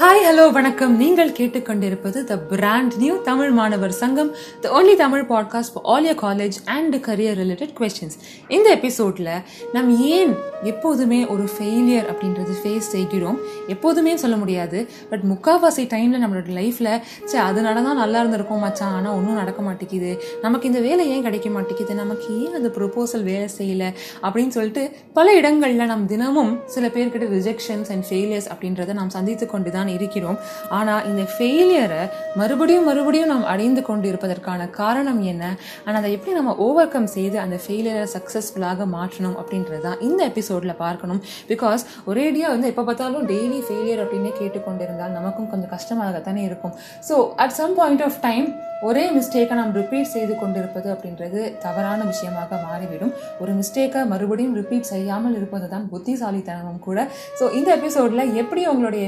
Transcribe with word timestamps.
Hi 0.00 0.24
hello 0.26 0.52
வணக்கம். 0.52 0.96
நீங்கள் 0.96 1.30
கேட்டுக்கொண்டிருப்பது 1.36 2.24
த 2.24 2.34
பிராண்ட் 2.38 2.94
நியூ 2.94 3.14
தமிழ் 3.28 3.50
மாணவர் 3.50 3.92
சங்கம் 3.92 4.30
the 4.60 4.70
only 4.78 4.94
Tamil 4.96 5.22
podcast 5.30 5.72
for 5.74 5.84
all 5.84 6.06
your 6.06 6.18
college 6.22 6.56
and 6.64 6.96
career 7.06 7.38
related 7.42 7.72
questions 7.78 8.16
இந்த 8.48 8.70
எபிசோடில் 8.70 9.30
நம் 9.72 9.88
ஏன் 9.98 10.34
எப்போதுமே 10.62 11.20
ஒரு 11.26 11.44
ஃபெயிலியர் 11.54 12.06
அப்படின்றது 12.12 12.56
ஃபேஸ் 12.62 12.90
செய்கிறோம்? 12.94 13.38
எப்போதுமே 13.66 14.16
சொல்ல 14.16 14.36
முடியாது. 14.36 14.88
பட் 15.10 15.24
முக்கால்வாசி 15.32 15.84
டைமில் 15.94 16.22
நம்மளோட 16.24 16.52
லைஃப்பில் 16.58 16.90
சரி 17.24 17.44
அது 17.44 17.62
நடந்தால் 17.62 18.00
நல்லா 18.02 18.18
இருந்திருக்கும் 18.18 18.58
மச்சான். 18.58 18.92
ஆனால் 18.92 19.12
ஒன்றும் 19.12 19.40
நடக்க 19.42 19.62
மாட்டேங்குது. 19.62 20.12
நமக்கு 20.42 20.66
இந்த 20.66 20.80
வேலை 20.80 21.08
ஏன் 21.10 21.22
கிடைக்க 21.22 21.48
மாட்டேங்குது? 21.48 21.94
நமக்கு 21.94 22.28
ஏன் 22.44 22.54
அந்த 22.54 22.72
ப்ரொப்போசல் 22.78 23.26
வேலை 23.32 23.48
செய்யலை? 23.58 23.90
அப்படின்னு 24.22 24.48
சொல்லிட்டு 24.48 24.90
பல 25.12 25.34
இடங்களில் 25.34 25.90
நம் 25.94 26.06
தினமும் 26.06 26.54
சில 26.66 26.86
பேர்கிட்ட 26.86 27.32
ரிஜெக்ஷன்ஸ் 27.38 27.90
அண்ட் 27.96 28.06
ஃபெயிலியர்ஸ் 28.10 28.52
அப்படின்றத 28.54 28.92
நாம் 28.92 29.16
சந்தித்து 29.18 29.46
கொண்டு 29.46 29.70
தான் 29.70 29.84
இருக்கிறோம். 29.94 30.38
ஆனால் 30.78 31.06
இந்த 31.10 31.22
ஃபெயிலியரை 31.34 32.02
மறுபடியும் 32.40 32.86
மறுபடியும் 32.90 33.30
நாம் 33.32 33.46
அடைந்து 33.52 33.82
கொண்டு 33.88 34.06
இருப்பதற்கான 34.12 34.68
காரணம் 34.80 35.20
என்ன? 35.32 35.44
ஆனால் 35.86 36.00
அதை 36.02 36.12
எப்படி 36.16 36.34
நம்ம 36.38 36.54
ஓவர் 36.66 36.92
கம் 36.94 37.10
செய்து 37.16 37.38
அந்த 37.44 37.58
ஃபெயிலியரை 37.64 38.06
சக்ஸஸ்ஃபுல்லாக 38.16 38.88
மாற்றணும் 38.96 39.38
அப்படின்றது 39.42 39.82
தான் 39.88 40.02
இந்த 40.08 40.20
எபிசோடில் 40.30 40.80
பார்க்கணும். 40.84 41.22
பிகாஸ் 41.52 41.84
ஒரேடியாக 42.10 42.54
வந்து 42.54 42.70
எப்போ 42.72 42.84
பார்த்தாலும் 42.90 43.26
டெய்லி 43.32 43.60
ஃபெயிலியர் 43.66 44.04
அப்படின்னே 44.04 44.32
கேட்டுக்கொண்டிருந்தால் 44.42 45.16
நமக்கும் 45.18 45.50
கொஞ்சம் 45.54 45.74
கஷ்டமாகத்தானே 45.74 46.44
இருக்கும். 46.50 46.76
So 47.10 47.16
at 47.44 47.58
some 47.60 47.76
point 47.80 48.04
of 48.08 48.20
time 48.28 48.48
ஒரே 48.86 49.02
மிஸ்டேக்கை 49.16 49.54
நாம் 49.58 49.70
ரிப்பீட் 49.78 50.10
செய்து 50.14 50.34
கொண்டிருப்பது 50.40 50.88
அப்படின்றது 50.94 51.40
தவறான 51.62 52.00
விஷயமாக 52.10 52.56
மாறிவிடும். 52.64 53.12
ஒரு 53.42 53.52
மிஸ்டேக்கை 53.60 54.00
மறுபடியும் 54.10 54.56
ரிப்பீட் 54.58 54.90
செய்யாமல் 54.90 55.36
இருப்பது 55.38 55.66
தான் 55.72 55.86
புத்திசாலித்தனமும் 55.92 56.82
கூட. 56.86 56.98
ஸோ 57.38 57.44
இந்த 57.58 57.68
எபிசோடில் 57.78 58.32
எப்படி 58.42 58.62
உங்களுடைய 58.72 59.06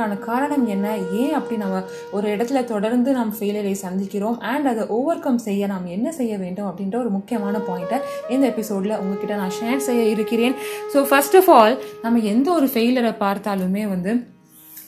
ஃபெயிலியருக்கான 0.00 0.26
காரணம் 0.30 0.66
என்ன? 0.74 0.86
ஏன் 1.22 1.34
அப்படி 1.38 1.56
நம்ம 1.62 1.82
ஒரு 2.16 2.26
இடத்துல 2.34 2.58
தொடர்ந்து 2.72 3.10
நாம் 3.18 3.32
ஃபெயிலியரை 3.38 3.74
சந்திக்கிறோம்? 3.84 4.38
அண்ட் 4.52 4.66
அதை 4.72 4.84
ஓவர் 4.96 5.22
கம் 5.24 5.40
செய்ய 5.48 5.66
நாம் 5.72 5.86
என்ன 5.96 6.08
செய்ய 6.20 6.34
வேண்டும்? 6.44 6.68
அப்படின்ற 6.70 6.96
ஒரு 7.04 7.10
முக்கியமான 7.18 7.58
பாயிண்ட்டை 7.68 7.98
இந்த 8.34 8.44
எபிசோடில் 8.52 8.98
உங்ககிட்ட 9.02 9.36
நான் 9.42 9.56
ஷேர் 9.60 9.86
செய்ய 9.88 10.02
இருக்கிறேன். 10.14 10.56
ஸோ 10.94 11.00
ஃபர்ஸ்ட் 11.10 11.38
ஆஃப் 11.40 11.50
ஆல் 11.60 11.76
நம்ம 12.04 12.22
எந்த 12.34 12.48
ஒரு 12.58 12.68
ஃபெயிலரை 12.74 13.14
பார்த்தாலுமே 13.24 13.84
வந்து 13.94 14.12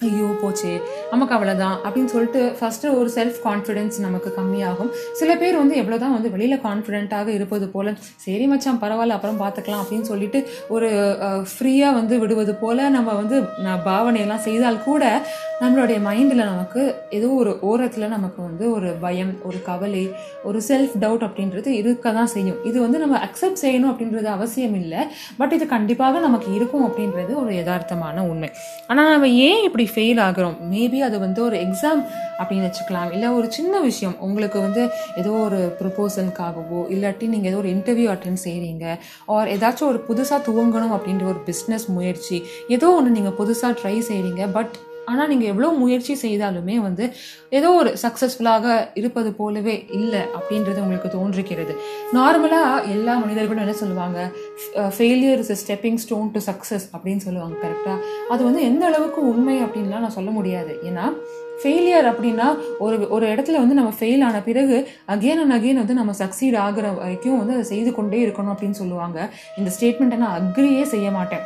ஐயோ 0.09 0.29
போச்சே. 0.43 0.73
நமக்கு 1.13 1.35
அவ்வளோதான் 1.37 1.77
அப்படின்னு 1.85 2.13
சொல்லிட்டு 2.15 2.43
ஃபஸ்ட்டு 2.59 2.93
ஒரு 2.99 3.09
செல்ஃப் 3.17 3.39
கான்ஃபிடென்ஸ் 3.47 3.99
நமக்கு 4.07 4.31
கம்மியாகும். 4.39 4.91
சில 5.21 5.31
பேர் 5.43 5.61
வந்து 5.63 5.77
எவ்வளோதான் 5.83 6.17
வந்து 6.17 6.33
வெளியில் 6.35 6.63
கான்ஃபிடென்ட்டாக 6.67 7.29
இருப்பது 7.39 7.69
போல் 7.75 7.91
சரி 8.25 8.47
மச்சான் 8.53 8.83
பரவாயில்ல 8.85 9.17
அப்புறம் 9.19 9.41
பார்த்துக்கலாம் 9.45 9.83
அப்படின்னு 9.85 10.11
சொல்லிட்டு 10.13 10.41
ஒரு 10.75 10.91
ஃப்ரீயாக 11.53 11.99
வந்து 12.01 12.15
விடுவது 12.25 12.55
போல் 12.63 12.83
நம்ம 12.97 13.15
வந்து 13.21 13.39
பாவனையெல்லாம் 13.89 14.45
செய்தால் 14.49 14.85
கூட 14.89 15.05
நம்மளுடைய 15.63 15.99
மைண்டில் 16.07 16.49
நமக்கு 16.53 16.83
ஏதோ 17.17 17.29
ஒரு 17.41 17.51
ஓரத்தில் 17.71 18.13
நமக்கு 18.15 18.41
வந்து 18.47 18.65
ஒரு 18.77 18.89
பயம் 19.05 19.33
ஒரு 19.49 19.59
கவலை 19.69 20.05
ஒரு 20.49 20.59
செல்ஃப் 20.69 20.95
டவுட் 21.03 21.25
அப்படின்றது 21.27 21.71
இருக்க 21.81 22.13
தான் 22.17 22.31
செய்யும். 22.35 22.59
இது 22.69 22.79
வந்து 22.85 22.99
நம்ம 23.03 23.19
அக்செப்ட் 23.27 23.63
செய்யணும் 23.65 23.91
அப்படின்றது 23.93 24.29
அவசியம் 24.37 24.77
இல்லை. 24.81 25.01
பட் 25.41 25.55
இது 25.57 25.67
கண்டிப்பாக 25.75 26.21
நமக்கு 26.27 26.49
இருக்கும் 26.59 26.87
அப்படின்றது 26.89 27.33
ஒரு 27.43 27.53
யதார்த்தமான 27.59 28.25
உண்மை. 28.31 28.51
ஆனால் 28.91 29.13
நம்ம 29.15 29.29
ஏன் 29.49 29.63
இப்படி 29.69 29.87
ஃபெயில் 29.93 30.21
ஆகிறோம். 30.29 30.57
மேபி 30.73 31.01
அது 31.09 31.17
வந்து 31.27 31.41
ஒரு 31.49 31.57
எக்ஸாம் 31.67 32.03
அப்படின்னு 32.41 32.69
வச்சுக்கலாம். 32.69 33.11
இல்லை 33.17 33.31
ஒரு 33.39 33.49
சின்ன 33.59 33.81
விஷயம். 33.89 34.17
உங்களுக்கு 34.29 34.59
வந்து 34.67 34.85
ஏதோ 35.23 35.33
ஒரு 35.47 35.61
ப்ரொபோசலுக்காகவோ 35.81 36.81
இல்லாட்டி 36.97 37.29
நீங்கள் 37.35 37.51
ஏதோ 37.53 37.61
ஒரு 37.65 37.73
இன்டர்வியூ 37.77 38.09
அட்டன் 38.15 38.41
செய்கிறீங்க 38.47 38.87
ஆர் 39.37 39.53
ஏதாச்சும் 39.57 39.91
ஒரு 39.93 40.01
புதுசாக 40.09 40.41
துவங்கணும் 40.49 40.97
அப்படின்ற 40.99 41.27
ஒரு 41.35 41.43
பிஸ்னஸ் 41.51 41.87
முயற்சி 41.99 42.39
ஏதோ 42.77 42.89
ஒன்று 42.99 43.17
நீங்கள் 43.19 43.39
புதுசாக 43.43 43.75
ட்ரை 43.81 43.97
செய்கிறீங்க 44.11 44.47
பட் 44.53 44.75
ஆனால் 45.11 45.31
நீங்கள் 45.33 45.51
எவ்வளோ 45.53 45.69
முயற்சி 45.83 46.15
செய்தாலுமே 46.23 46.77
வந்து 46.87 47.05
ஏதோ 47.59 47.69
ஒரு 47.81 47.91
சக்ஸஸ்ஃபுல்லாக 48.03 48.67
இருப்பது 49.01 49.31
போலவே 49.41 49.77
இல்லை 49.99 50.23
அப்படின்றது 50.39 50.83
உங்களுக்கு 50.85 51.09
தோன்றுகிறது. 51.17 51.75
நார்மலாக 52.19 52.89
எல்லா 52.95 53.15
மனிதர்களும் 53.23 53.65
என்ன 53.65 53.77
சொல்லுவாங்க? 53.83 54.19
Failure 54.97 55.43
is 55.45 55.63
stepping 55.63 56.01
stone 56.05 56.33
to 56.35 56.43
success 56.49 56.87
அப்படின்னு 56.95 57.25
சொல்லுவாங்க 57.27 57.57
கரெக்டாக 57.65 57.99
அது 58.35 58.43
வந்து 58.49 58.63
எந்த 58.71 58.85
அளவுக்கு 58.91 59.21
உண்மை 59.33 59.57
அப்படின்லாம் 59.63 60.05
நான் 60.07 60.19
சொல்ல 60.19 60.31
முடியாது. 60.39 60.75
ஏன்னா 60.91 61.07
ஃபெயிலியர் 61.63 62.07
அப்படின்னா 62.11 62.47
ஒரு 62.85 62.97
ஒரு 63.17 63.25
இடத்துல 63.33 63.59
வந்து 63.63 63.79
நம்ம 63.79 63.91
ஃபெயில் 63.99 64.23
ஆன 64.29 64.39
பிறகு 64.49 64.77
அகெயின் 65.15 65.43
அண்ட் 65.43 65.57
அகெயின் 65.57 65.83
வந்து 65.83 65.99
நம்ம 66.01 66.15
சக்சீட் 66.23 66.57
ஆகிற 66.67 66.87
வரைக்கும் 67.01 67.41
வந்து 67.41 67.57
அதை 67.57 67.67
செய்து 67.73 67.93
கொண்டே 67.99 68.21
இருக்கணும் 68.27 68.55
அப்படின்னு 68.55 68.81
சொல்லுவாங்க. 68.83 69.19
இந்த 69.59 69.73
ஸ்டேட்மெண்ட்டை 69.77 70.21
நான் 70.25 70.39
அக்ரியே 70.41 70.87
செய்ய 70.95 71.11
மாட்டேன். 71.11 71.45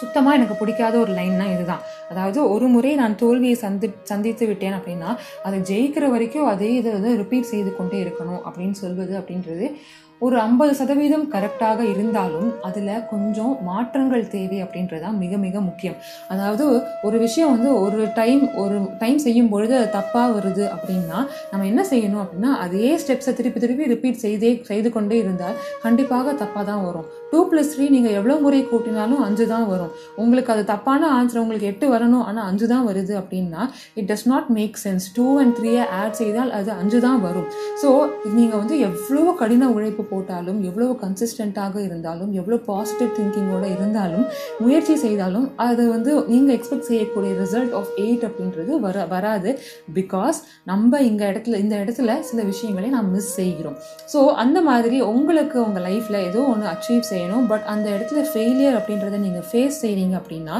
சுத்தமாக 0.00 0.38
எனக்கு 0.38 0.56
பிடிக்காத 0.60 0.94
ஒரு 1.04 1.14
லைன்னா 1.18 1.46
இதுதான். 1.54 1.82
அதாவது 2.12 2.38
ஒரு 2.54 2.68
முறை 2.74 2.92
நான் 3.02 3.18
தோல்வியை 3.22 3.56
சந்தி 3.64 3.90
சந்தித்து 4.12 4.46
விட்டேன் 4.50 4.78
அப்படின்னா 4.78 5.10
அதை 5.48 5.58
ஜெயிக்கிற 5.70 6.06
வரைக்கும் 6.14 6.50
அதே 6.52 6.70
இதை 6.78 6.92
வந்து 6.98 7.12
ரிப்பீட் 7.22 7.52
செய்து 7.52 7.72
கொண்டே 7.80 7.98
இருக்கணும் 8.04 8.40
அப்படின்னு 8.46 8.78
சொல்வது 8.84 9.14
அப்படின்றது 9.20 9.68
ஒரு 10.20 10.36
ஐம்பது 10.40 10.72
சதவீதம் 10.78 11.24
கரெக்டாக 11.32 11.80
இருந்தாலும் 11.92 12.50
அதில் 12.68 12.90
கொஞ்சம் 13.12 13.54
மாற்றங்கள் 13.68 14.28
தேவை 14.34 14.58
அப்படின்றது 14.64 15.02
தான் 15.04 15.18
மிக 15.22 15.38
மிக 15.46 15.60
முக்கியம். 15.68 15.96
அதாவது 16.32 16.64
ஒரு 17.06 17.16
விஷயம் 17.24 17.52
வந்து 17.54 17.70
ஒரு 17.84 18.02
டைம் 18.20 18.44
ஒரு 18.64 18.76
டைம் 19.02 19.18
செய்யும் 19.26 19.50
பொழுது 19.54 19.74
அது 19.78 19.88
தப்பாக 19.98 20.28
வருது 20.36 20.64
அப்படின்னா 20.76 21.18
நம்ம 21.52 21.66
என்ன 21.72 21.84
செய்யணும் 21.92 22.22
அப்படின்னா 22.24 22.52
அதே 22.66 22.92
ஸ்டெப்ஸை 23.04 23.34
திருப்பி 23.40 23.62
திருப்பி 23.64 23.92
ரிப்பீட் 23.94 24.24
செய்தே 24.26 24.52
செய்து 24.70 24.90
கொண்டே 24.98 25.18
இருந்தால் 25.24 25.58
கண்டிப்பாக 25.86 26.36
தப்பாக 26.44 26.64
தான் 26.70 26.86
வரும். 26.86 27.10
டூ 27.32 27.40
ப்ளஸ் 27.50 27.70
த்ரீ 27.74 27.84
நீங்கள் 27.94 28.14
எவ்வளோ 28.18 28.34
முறை 28.44 28.60
கூட்டினாலும் 28.70 29.20
அஞ்சு 29.26 29.44
தான் 29.52 29.66
வரும். 29.72 29.92
உங்களுக்கு 30.22 30.50
அது 30.54 30.62
தப்பான 30.72 31.02
ஆன்சர் 31.18 31.40
உங்களுக்கு 31.42 31.68
எட்டு 31.72 31.86
வரணும் 31.92 32.24
ஆனால் 32.28 32.46
அஞ்சு 32.50 32.66
தான் 32.72 32.84
வருது 32.88 33.14
அப்படின்னா 33.20 33.62
it 34.00 34.08
does 34.10 34.26
not 34.32 34.48
make 34.58 34.76
sense 34.84 35.06
two 35.16 35.26
and 35.42 35.54
த்ரீயை 35.58 35.84
ஆட் 36.00 36.18
செய்தால் 36.20 36.52
அது 36.58 36.70
அஞ்சு 36.80 36.98
தான் 37.06 37.20
வரும். 37.26 37.48
ஸோ 37.82 37.90
நீங்கள் 38.36 38.60
வந்து 38.62 38.76
எவ்வளோ 38.88 39.24
கடின 39.40 39.70
உழைப்பு 39.76 40.04
போட்டாலும் 40.12 40.60
எவ்வளோ 40.70 40.88
கன்சிஸ்டண்ட்டாக 41.04 41.76
இருந்தாலும் 41.86 42.32
எவ்வளோ 42.40 42.58
பாசிட்டிவ் 42.70 43.14
திங்கிங்கோட 43.18 43.64
இருந்தாலும் 43.76 44.26
முயற்சி 44.64 44.96
செய்தாலும் 45.04 45.46
அது 45.68 45.82
வந்து 45.94 46.10
நீங்கள் 46.32 46.54
எக்ஸ்பெக்ட் 46.56 46.88
செய்யக்கூடிய 46.90 47.32
ரிசல்ட் 47.42 47.74
ஆஃப் 47.80 47.92
எயிட் 48.04 48.26
அப்படின்றது 48.30 48.72
வர 48.86 49.06
வராது. 49.14 49.50
பிகாஸ் 50.00 50.38
நம்ம 50.72 51.00
இங்கே 51.08 51.26
இடத்துல 51.32 51.58
இந்த 51.64 51.74
இடத்துல 51.84 52.18
சில 52.30 52.40
விஷயங்களை 52.52 52.90
நாம் 52.96 53.10
மிஸ் 53.16 53.32
செய்கிறோம். 53.40 53.78
ஸோ 54.12 54.20
அந்த 54.44 54.58
மாதிரி 54.70 55.00
உங்களுக்கு 55.14 55.58
உங்கள் 55.66 55.86
லைஃப்பில் 55.88 56.22
ஏதோ 56.28 56.40
ஒன்று 56.52 56.68
அச்சீவ் 56.74 57.02
செய்யணும். 57.22 57.46
பட் 57.46 57.64
அந்த 57.76 57.90
இடத்துல 57.90 58.26
ஃபெயிலியர் 58.32 58.76
அப்படின்றத 58.80 59.16
நீங்கள் 59.26 59.48
ஃபேஸ் 59.52 59.80
செய்கிறீங்க 59.82 60.16
அப்படின்னா 60.22 60.58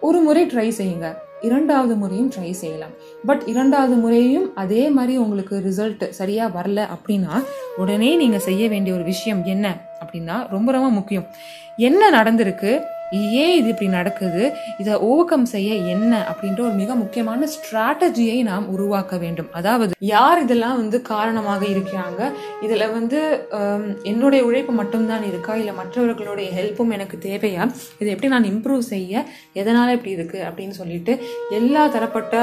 ஒரு 0.00 0.20
முறை 0.20 0.46
ட்ரை 0.46 0.68
செய்யுங்க. 0.80 1.08
இரண்டாவது 1.40 1.94
முறையும் 1.94 2.30
ட்ரை 2.36 2.50
செய்யலாம். 2.50 2.92
பட் 3.26 3.42
இரண்டாவது 3.46 3.94
முறையும் 3.94 4.46
அதே 4.54 4.90
மாதிரி 4.90 5.16
உங்களுக்கு 5.16 5.62
ரிசல்ட் 5.66 6.08
சரியாக 6.08 6.62
வரல 6.62 6.86
அப்படின்னா 6.94 7.34
உடனே 7.76 8.16
நீங்கள் 8.16 8.44
செய்ய 8.48 8.68
வேண்டிய 8.68 8.94
ஒரு 8.96 9.04
விஷயம் 9.04 9.44
என்ன 9.44 9.66
அப்படின்னா 10.04 10.36
ரொம்ப 10.50 10.72
ரொம்ப 10.72 10.88
முக்கியம். 10.88 11.26
என்ன 11.76 12.22
நடந்திருக்கு? 12.22 12.72
ஏன் 13.12 13.54
இது 13.58 13.68
இப்படி 13.72 13.88
நடக்குது? 13.90 14.42
இதை 14.78 14.94
ஓவர்கம் 14.94 15.46
செய்ய 15.54 15.74
என்ன? 15.94 16.12
அப்படின்ற 16.30 16.60
ஒரு 16.60 16.74
மிக 16.82 16.94
முக்கியமான 16.94 17.48
ஸ்ட்ராட்டஜியை 17.54 18.42
நாம் 18.42 18.66
உருவாக்க 18.68 19.16
வேண்டும். 19.16 19.50
அதாவது 19.52 19.92
யார் 19.98 20.42
இதெல்லாம் 20.42 20.76
வந்து 20.76 21.02
காரணமாக 21.02 21.64
இருக்கிறாங்க? 21.64 22.30
இதில் 22.62 22.92
வந்து 22.96 23.20
என்னுடைய 24.02 24.44
உழைப்பு 24.44 24.72
மட்டும்தான் 24.72 25.24
இருக்கா? 25.30 25.54
இல்லை 25.56 25.74
மற்றவர்களுடைய 25.74 26.50
ஹெல்ப்பும் 26.58 26.94
எனக்கு 26.98 27.18
தேவையா? 27.28 27.64
இதை 27.98 28.08
எப்படி 28.14 28.32
நான் 28.34 28.50
இம்ப்ரூவ் 28.52 28.90
செய்ய? 28.94 29.24
எதனால் 29.52 29.94
இப்படி 29.96 30.16
இருக்குது 30.16 30.46
அப்படின்னு 30.48 30.76
சொல்லிட்டு 30.80 31.14
எல்லா 31.50 31.84
தரப்பட்ட 31.96 32.36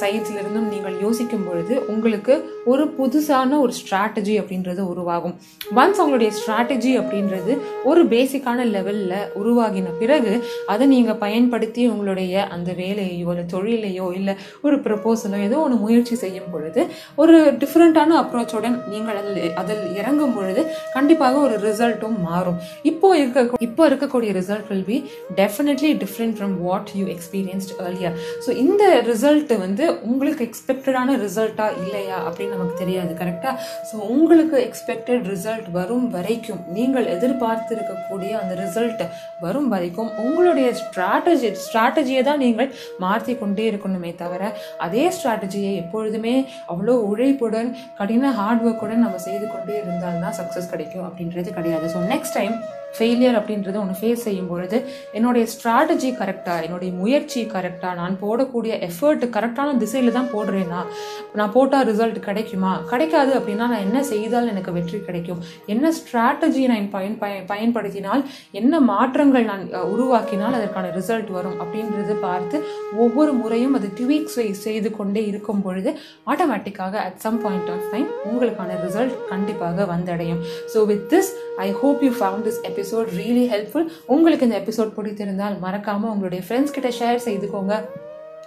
சைட்ஸ்லேருந்தும் 0.00 0.72
நீங்கள் 0.74 1.00
யோசிக்கும் 1.00 1.46
பொழுது 1.46 1.74
உங்களுக்கு 1.86 2.34
ஒரு 2.66 2.84
புதுசான 2.98 3.58
ஒரு 3.60 3.72
ஸ்ட்ராட்டஜி 3.80 4.34
அப்படின்றது 4.40 4.82
உருவாகும். 4.92 5.34
ஒன்ஸ் 5.80 5.98
அவங்களுடைய 6.00 6.30
ஸ்ட்ராட்டஜி 6.38 6.92
அப்படின்றது 7.00 7.52
ஒரு 7.84 8.02
பேசிக்கான 8.04 8.64
லெவலில் 8.74 9.16
உருவாகின 9.40 9.92
பிறகு 9.98 10.32
அதை 10.66 10.86
நீங்கள் 10.86 11.18
பயன்படுத்தி 11.24 11.82
உங்களுடைய 11.88 12.46
அந்த 12.56 12.72
வேலையோ 12.72 13.28
இல்லை 13.32 13.44
தொழிலையோ 13.54 14.06
இல்லை 14.18 14.34
ஒரு 14.62 14.76
ப்ரப்போசலோ 14.76 15.40
ஏதோ 15.48 15.58
ஒன்று 15.58 15.76
முயற்சி 15.76 16.14
செய்யும் 16.14 16.50
பொழுது 16.52 16.80
ஒரு 17.16 17.36
டிஃப்ரெண்ட்டான 17.62 18.16
அப்ரோச்சுடன் 18.22 18.76
நீங்கள் 18.92 19.18
அதில் 19.20 19.54
அதில் 19.54 19.84
இறங்கும் 19.96 20.34
பொழுது 20.34 20.62
கண்டிப்பாக 20.94 21.38
ஒரு 21.38 21.56
ரிசல்ட்டும் 21.66 22.18
மாறும். 22.28 22.58
இப்போ 22.82 23.08
இருக்க 23.18 23.46
இப்போ 23.58 23.82
இருக்கக்கூடிய 23.88 24.30
result 24.40 24.68
will 24.68 24.84
be 24.84 24.98
definitely 25.42 25.92
different 26.04 26.36
from 26.38 26.54
what 26.66 26.90
you 27.00 27.06
experienced 27.06 27.74
earlier 27.86 28.16
so 28.46 28.50
இந்த 28.64 28.84
ரிசல்ட் 29.10 29.52
வந்து 29.64 29.84
உங்களுக்கு 30.02 30.44
எக்ஸ்பெக்டடான 30.48 31.18
ரிசல்ட்டா 31.24 31.68
இல்லையா 31.84 32.18
அப்படின்னு 32.26 32.53
நமக்கு 32.54 32.76
தெரியாது 32.78 33.12
கரெக்டாக 33.20 33.54
ஸோ 33.90 33.96
உங்களுக்கு 34.14 34.56
எக்ஸ்பெக்டட் 34.66 35.24
ரிசல்ட் 35.32 35.68
வரும் 35.72 36.06
வரைக்கும் 36.10 36.62
நீங்கள் 36.72 37.10
எதிர்பார்த்து 37.14 37.72
இருக்கக்கூடிய 37.76 38.32
அந்த 38.40 38.54
ரிசல்ட் 38.62 39.02
வரும் 39.40 39.68
வரைக்கும் 39.68 40.10
உங்களுடைய 40.24 40.68
ஸ்ட்ராட்டஜி 40.80 41.50
ஸ்ட்ராட்டஜியை 41.64 42.22
தான் 42.22 42.42
நீங்கள் 42.44 42.70
மாற்றி 42.98 43.34
கொண்டே 43.34 43.66
இருக்கணுமே 43.70 44.12
தவிர 44.16 44.42
அதே 44.86 45.04
ஸ்ட்ராட்டஜியை 45.16 45.72
எப்பொழுதுமே 45.82 46.36
அவ்வளோ 46.68 46.96
உழைப்புடன் 47.10 47.70
கடின 47.98 48.32
ஹார்ட் 48.32 48.64
ஒர்க்குடன் 48.66 49.04
நம்ம 49.04 49.20
செய்து 49.26 49.46
கொண்டே 49.46 49.76
இருந்தால் 49.82 50.22
தான் 50.24 50.38
சக்ஸஸ் 50.38 50.72
கிடைக்கும் 50.72 51.06
அப்படின்றது 51.08 51.50
கிடையாது. 51.50 51.86
ஸோ 51.94 52.00
நெக்ஸ்ட் 52.12 52.36
டைம் 52.36 52.54
ஃபெயிலியர் 52.94 53.38
அப்படின்றது 53.38 53.76
ஒன்று 53.76 53.96
ஃபேஸ் 54.00 54.24
செய்யும் 54.24 54.46
பொழுது 54.46 54.78
என்னுடைய 55.12 55.46
ஸ்ட்ராட்டஜி 55.54 56.10
கரெக்டாக 56.14 56.62
என்னுடைய 56.62 56.92
முயற்சி 56.92 57.46
கரெக்டாக 57.46 57.94
நான் 57.94 58.18
போடக்கூடிய 58.20 58.88
எஃபர்ட் 58.88 59.24
கரெக்டான 59.30 59.76
திசையில் 59.76 60.12
தான் 60.12 60.30
போடுறேன்னா 60.32 60.80
நான் 61.34 61.52
போட்டால் 61.52 61.86
ரிசல்ட் 61.86 62.18
கிடைக்குமா? 62.18 62.82
கிடைக்காது 62.90 63.32
அப்படின்னா 63.34 63.66
நான் 63.66 63.80
என்ன 63.80 64.02
செய்தால் 64.02 64.48
எனக்கு 64.48 64.72
வெற்றி 64.72 65.00
கிடைக்கும்? 65.00 65.40
என்ன 65.66 65.90
ஸ்ட்ராட்டஜி 65.90 66.66
நான் 66.66 66.90
பயன் 66.90 67.18
பய- 67.18 67.42
பயன்படுத்தினால் 67.46 68.22
என்ன 68.52 68.80
மாற்றங்கள் 68.80 69.44
நான் 69.44 69.64
உருவாக்கினால் 69.86 70.52
அதற்கான 70.52 70.90
ரிசல்ட் 70.96 71.30
வரும் 71.30 71.60
அப்படின்றது 71.60 72.20
பார்த்து 72.20 72.56
ஒவ்வொரு 72.96 73.32
முறையும் 73.32 73.74
அது 73.74 73.92
ட்வீக்ஸ் 73.98 74.38
செய்து 74.60 74.90
கொண்டே 74.90 75.26
இருக்கும் 75.26 75.62
பொழுது 75.62 75.90
ஆட்டோமேட்டிக்காக 76.26 76.94
at 77.00 77.16
some 77.16 77.40
point 77.40 77.70
of 77.70 77.90
time 77.92 78.08
உங்களுக்கான 78.24 78.80
ரிசல்ட் 78.86 79.28
கண்டிப்பாக 79.28 79.84
வந்தடையும். 79.84 80.40
So 80.74 80.86
with 80.86 81.14
this 81.14 81.32
I 81.58 81.70
hope 81.72 82.02
you 82.02 82.10
found 82.10 82.44
this 82.44 82.60
episode 82.62 82.82
really 82.92 83.46
helpful 83.54 83.88
உங்களுக்கு 84.06 84.46
இந்த 84.46 84.58
எபிசோட் 84.58 84.94
பிடித்திருந்தால் 84.96 85.58
மறக்காமல் 85.58 86.10
உங்களுடைய 86.10 86.44
ஃப்ரெண்ட்ஸ் 86.48 86.74
கிட்ட 86.76 86.88
ஷேர் 86.88 87.20
செய்துக்கோங்க. 87.24 87.84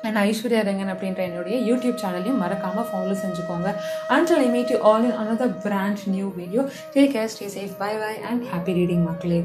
அண்ட் 0.01 0.15
ஐஸ்வர்யா 0.15 0.61
ரங்கன் 0.69 0.91
அப்படின்ற 0.93 1.17
என்னுடைய 1.17 1.73
யூடியூப் 1.73 1.99
சேனலையும் 2.03 2.37
மறக்காமல் 2.37 2.85
ஃபாலோ 2.85 3.17
செஞ்சுக்கோங்க. 3.25 3.75
And 4.07 4.27
I 4.27 4.45
meet 4.45 4.69
you 4.69 4.77
all 4.79 5.03
in 5.03 5.17
another 5.17 5.61
brand 5.61 5.99
new 6.05 6.31
video 6.35 6.61
take 6.93 7.13
care 7.15 7.29
stay 7.35 7.47
safe 7.57 7.77
bye 7.77 7.95
bye 7.95 8.21
and 8.21 8.43
happy 8.43 8.71
reading 8.71 9.03
மக்களே. 9.03 9.43